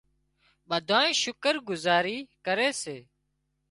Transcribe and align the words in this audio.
ٻڌانئين 0.69 1.19
شڪر 1.23 1.55
گذاري 1.69 2.17
ڪري 2.45 2.69
سي 2.81 2.97